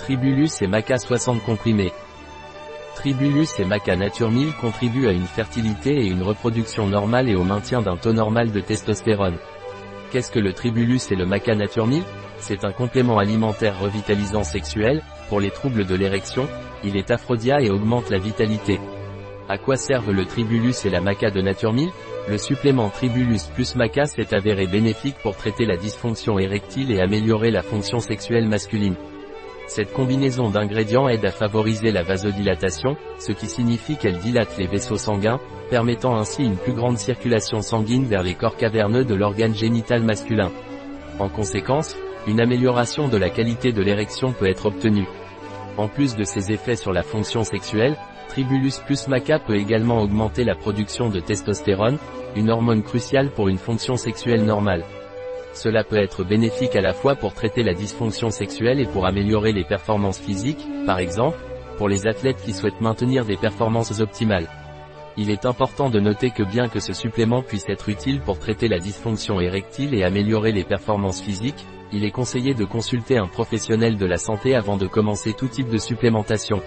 Tribulus 0.00 0.62
et 0.62 0.66
Maca 0.66 0.96
60 0.96 1.42
comprimés. 1.44 1.92
Tribulus 2.96 3.48
et 3.58 3.66
Maca 3.66 3.96
Nature 3.96 4.30
1000 4.30 4.54
contribuent 4.54 5.08
à 5.08 5.12
une 5.12 5.26
fertilité 5.26 5.90
et 5.90 6.06
une 6.06 6.22
reproduction 6.22 6.86
normale 6.86 7.28
et 7.28 7.36
au 7.36 7.44
maintien 7.44 7.82
d'un 7.82 7.98
taux 7.98 8.14
normal 8.14 8.50
de 8.50 8.60
testostérone. 8.60 9.36
Qu'est-ce 10.10 10.32
que 10.32 10.38
le 10.38 10.54
Tribulus 10.54 11.00
et 11.10 11.16
le 11.16 11.26
Maca 11.26 11.54
Nature 11.54 11.86
1000 11.86 12.02
C'est 12.38 12.64
un 12.64 12.72
complément 12.72 13.18
alimentaire 13.18 13.78
revitalisant 13.78 14.42
sexuel, 14.42 15.02
pour 15.28 15.38
les 15.38 15.50
troubles 15.50 15.84
de 15.84 15.94
l'érection, 15.94 16.48
il 16.82 16.96
est 16.96 17.10
aphrodia 17.10 17.60
et 17.60 17.70
augmente 17.70 18.08
la 18.08 18.18
vitalité. 18.18 18.80
À 19.50 19.58
quoi 19.58 19.76
servent 19.76 20.12
le 20.12 20.24
Tribulus 20.24 20.86
et 20.86 20.90
la 20.90 21.02
Maca 21.02 21.30
de 21.30 21.42
Nature 21.42 21.74
1000 21.74 21.90
Le 22.26 22.38
supplément 22.38 22.88
Tribulus 22.88 23.50
plus 23.54 23.76
Maca 23.76 24.06
s'est 24.06 24.34
avéré 24.34 24.66
bénéfique 24.66 25.16
pour 25.22 25.36
traiter 25.36 25.66
la 25.66 25.76
dysfonction 25.76 26.38
érectile 26.38 26.90
et 26.90 27.02
améliorer 27.02 27.50
la 27.50 27.62
fonction 27.62 27.98
sexuelle 27.98 28.48
masculine. 28.48 28.96
Cette 29.70 29.92
combinaison 29.92 30.50
d'ingrédients 30.50 31.08
aide 31.08 31.24
à 31.24 31.30
favoriser 31.30 31.92
la 31.92 32.02
vasodilatation, 32.02 32.96
ce 33.20 33.30
qui 33.30 33.46
signifie 33.46 33.96
qu'elle 33.96 34.18
dilate 34.18 34.58
les 34.58 34.66
vaisseaux 34.66 34.96
sanguins, 34.96 35.38
permettant 35.70 36.16
ainsi 36.16 36.42
une 36.42 36.56
plus 36.56 36.72
grande 36.72 36.98
circulation 36.98 37.62
sanguine 37.62 38.04
vers 38.04 38.24
les 38.24 38.34
corps 38.34 38.56
caverneux 38.56 39.04
de 39.04 39.14
l'organe 39.14 39.54
génital 39.54 40.02
masculin. 40.02 40.50
En 41.20 41.28
conséquence, 41.28 41.96
une 42.26 42.40
amélioration 42.40 43.06
de 43.06 43.16
la 43.16 43.30
qualité 43.30 43.70
de 43.70 43.80
l'érection 43.80 44.32
peut 44.32 44.48
être 44.48 44.66
obtenue. 44.66 45.06
En 45.76 45.86
plus 45.86 46.16
de 46.16 46.24
ses 46.24 46.50
effets 46.50 46.74
sur 46.74 46.92
la 46.92 47.04
fonction 47.04 47.44
sexuelle, 47.44 47.96
Tribulus 48.28 48.80
plus 48.84 49.06
maca 49.06 49.38
peut 49.38 49.54
également 49.56 50.02
augmenter 50.02 50.42
la 50.42 50.56
production 50.56 51.10
de 51.10 51.20
testostérone, 51.20 51.98
une 52.34 52.50
hormone 52.50 52.82
cruciale 52.82 53.30
pour 53.30 53.48
une 53.48 53.58
fonction 53.58 53.94
sexuelle 53.94 54.44
normale. 54.44 54.82
Cela 55.52 55.84
peut 55.84 55.96
être 55.96 56.24
bénéfique 56.24 56.76
à 56.76 56.80
la 56.80 56.92
fois 56.92 57.16
pour 57.16 57.34
traiter 57.34 57.62
la 57.62 57.74
dysfonction 57.74 58.30
sexuelle 58.30 58.80
et 58.80 58.86
pour 58.86 59.06
améliorer 59.06 59.52
les 59.52 59.64
performances 59.64 60.20
physiques, 60.20 60.66
par 60.86 60.98
exemple, 60.98 61.38
pour 61.76 61.88
les 61.88 62.06
athlètes 62.06 62.40
qui 62.44 62.52
souhaitent 62.52 62.80
maintenir 62.80 63.24
des 63.24 63.36
performances 63.36 64.00
optimales. 64.00 64.48
Il 65.16 65.28
est 65.30 65.44
important 65.44 65.90
de 65.90 65.98
noter 65.98 66.30
que 66.30 66.42
bien 66.42 66.68
que 66.68 66.78
ce 66.78 66.92
supplément 66.92 67.42
puisse 67.42 67.68
être 67.68 67.88
utile 67.88 68.20
pour 68.20 68.38
traiter 68.38 68.68
la 68.68 68.78
dysfonction 68.78 69.40
érectile 69.40 69.94
et 69.94 70.04
améliorer 70.04 70.52
les 70.52 70.64
performances 70.64 71.20
physiques, 71.20 71.66
il 71.92 72.04
est 72.04 72.12
conseillé 72.12 72.54
de 72.54 72.64
consulter 72.64 73.18
un 73.18 73.26
professionnel 73.26 73.96
de 73.96 74.06
la 74.06 74.18
santé 74.18 74.54
avant 74.54 74.76
de 74.76 74.86
commencer 74.86 75.32
tout 75.32 75.48
type 75.48 75.68
de 75.68 75.78
supplémentation. 75.78 76.62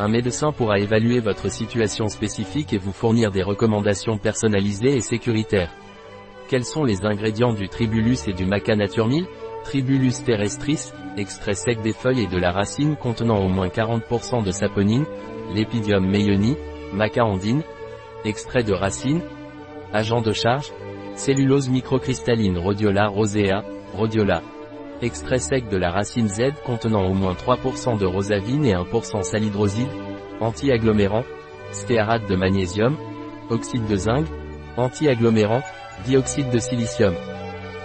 Un 0.00 0.08
médecin 0.08 0.52
pourra 0.52 0.78
évaluer 0.78 1.20
votre 1.20 1.50
situation 1.50 2.08
spécifique 2.08 2.72
et 2.72 2.78
vous 2.78 2.92
fournir 2.92 3.30
des 3.30 3.42
recommandations 3.42 4.18
personnalisées 4.18 4.96
et 4.96 5.00
sécuritaires. 5.00 5.72
Quels 6.48 6.64
sont 6.64 6.84
les 6.84 7.04
ingrédients 7.04 7.52
du 7.52 7.68
tribulus 7.68 8.26
et 8.26 8.32
du 8.32 8.46
maca 8.46 8.74
nature 8.74 9.06
1000 9.06 9.26
Tribulus 9.64 10.24
terrestris, 10.24 10.92
extrait 11.18 11.52
sec 11.52 11.82
des 11.82 11.92
feuilles 11.92 12.22
et 12.22 12.26
de 12.26 12.38
la 12.38 12.52
racine 12.52 12.96
contenant 12.96 13.44
au 13.44 13.48
moins 13.48 13.68
40% 13.68 14.42
de 14.42 14.50
saponine, 14.50 15.04
l'épidium 15.52 16.08
meioni, 16.08 16.56
maca 16.94 17.26
ondine, 17.26 17.62
extrait 18.24 18.62
de 18.62 18.72
racine, 18.72 19.20
agent 19.92 20.22
de 20.22 20.32
charge, 20.32 20.72
cellulose 21.16 21.68
microcristalline 21.68 22.56
rhodiola 22.56 23.08
rosea, 23.08 23.62
rhodiola. 23.94 24.40
Extrait 25.02 25.40
sec 25.40 25.68
de 25.68 25.76
la 25.76 25.90
racine 25.90 26.28
Z 26.28 26.54
contenant 26.64 27.04
au 27.10 27.12
moins 27.12 27.34
3% 27.34 27.98
de 27.98 28.06
rosavine 28.06 28.64
et 28.64 28.72
1% 28.72 29.22
salidroside, 29.22 29.90
anti-agglomérant, 30.40 31.24
stéarate 31.72 32.26
de 32.26 32.36
magnésium, 32.36 32.96
oxyde 33.50 33.86
de 33.86 33.96
zinc, 33.96 34.24
anti-agglomérant, 34.78 35.62
Dioxyde 36.04 36.50
de 36.50 36.58
silicium. 36.58 37.14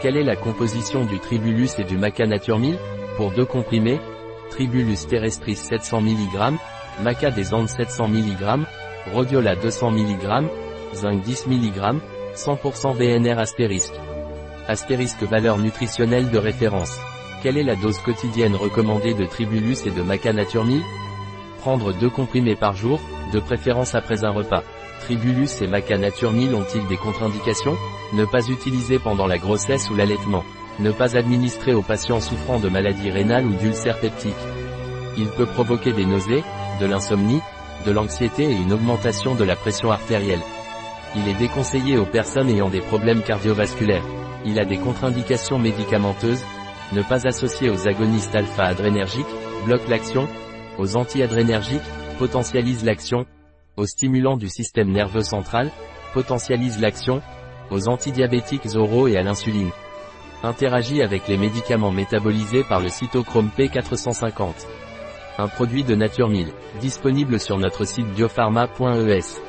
Quelle 0.00 0.16
est 0.16 0.24
la 0.24 0.36
composition 0.36 1.04
du 1.04 1.18
Tribulus 1.18 1.70
et 1.78 1.84
du 1.84 1.98
Maca 1.98 2.26
Nature 2.26 2.58
1000 2.58 2.78
Pour 3.16 3.32
deux 3.32 3.44
comprimés, 3.44 4.00
Tribulus 4.50 5.06
terrestris 5.08 5.56
700 5.56 6.00
mg, 6.00 6.54
Maca 7.02 7.30
des 7.30 7.52
Andes 7.52 7.68
700 7.68 8.08
mg, 8.08 8.64
Rhodiola 9.12 9.56
200 9.56 9.90
mg, 9.90 10.48
Zinc 10.94 11.22
10 11.22 11.46
mg, 11.48 12.00
100% 12.34 12.94
VNR 12.94 13.38
astérisque. 13.38 13.94
Astérisque 14.68 15.22
valeur 15.24 15.58
nutritionnelle 15.58 16.30
de 16.30 16.38
référence. 16.38 16.98
Quelle 17.42 17.58
est 17.58 17.64
la 17.64 17.76
dose 17.76 17.98
quotidienne 17.98 18.56
recommandée 18.56 19.14
de 19.14 19.26
Tribulus 19.26 19.86
et 19.86 19.90
de 19.90 20.02
Maca 20.02 20.32
Nature 20.32 20.64
1000 20.64 20.82
Prendre 21.60 21.92
deux 21.92 22.10
comprimés 22.10 22.56
par 22.56 22.74
jour, 22.74 23.00
de 23.32 23.40
préférence 23.40 23.94
après 23.94 24.24
un 24.24 24.30
repas. 24.30 24.62
Tribulus 25.00 25.62
et 25.62 25.66
Maca 25.66 25.96
Nature 25.96 26.32
1000 26.32 26.54
ont-ils 26.54 26.86
des 26.86 26.96
contre-indications? 26.96 27.76
Ne 28.12 28.24
pas 28.24 28.46
utiliser 28.48 28.98
pendant 28.98 29.26
la 29.26 29.38
grossesse 29.38 29.90
ou 29.90 29.96
l'allaitement. 29.96 30.44
Ne 30.78 30.92
pas 30.92 31.16
administrer 31.16 31.74
aux 31.74 31.82
patients 31.82 32.20
souffrant 32.20 32.58
de 32.58 32.68
maladies 32.68 33.10
rénales 33.10 33.46
ou 33.46 33.54
d'ulcères 33.54 34.00
peptiques. 34.00 34.34
Il 35.16 35.28
peut 35.28 35.46
provoquer 35.46 35.92
des 35.92 36.06
nausées, 36.06 36.44
de 36.80 36.86
l'insomnie, 36.86 37.40
de 37.86 37.90
l'anxiété 37.90 38.44
et 38.44 38.56
une 38.56 38.72
augmentation 38.72 39.34
de 39.34 39.44
la 39.44 39.56
pression 39.56 39.90
artérielle. 39.90 40.42
Il 41.16 41.26
est 41.26 41.38
déconseillé 41.38 41.96
aux 41.96 42.06
personnes 42.06 42.50
ayant 42.50 42.68
des 42.68 42.80
problèmes 42.80 43.22
cardiovasculaires. 43.22 44.04
Il 44.44 44.58
a 44.60 44.64
des 44.64 44.78
contre-indications 44.78 45.58
médicamenteuses, 45.58 46.44
ne 46.92 47.02
pas 47.02 47.26
associer 47.26 47.70
aux 47.70 47.88
agonistes 47.88 48.34
alpha-adrénergiques, 48.34 49.26
bloque 49.64 49.88
l'action, 49.88 50.28
aux 50.78 50.96
anti-adrénergiques, 50.96 51.80
potentialise 52.18 52.84
l'action, 52.84 53.26
aux 53.78 53.86
stimulants 53.86 54.36
du 54.36 54.48
système 54.48 54.90
nerveux 54.90 55.22
central, 55.22 55.70
potentialise 56.12 56.80
l'action, 56.80 57.22
aux 57.70 57.88
antidiabétiques 57.88 58.74
oraux 58.74 59.08
et 59.08 59.16
à 59.16 59.22
l'insuline. 59.22 59.70
Interagit 60.42 61.02
avec 61.02 61.26
les 61.28 61.36
médicaments 61.36 61.90
métabolisés 61.90 62.64
par 62.64 62.80
le 62.80 62.88
cytochrome 62.88 63.50
P450. 63.56 64.66
Un 65.38 65.48
produit 65.48 65.84
de 65.84 65.94
Nature 65.94 66.28
1000, 66.28 66.48
disponible 66.80 67.40
sur 67.40 67.58
notre 67.58 67.84
site 67.84 68.08
biopharma.es. 68.14 69.47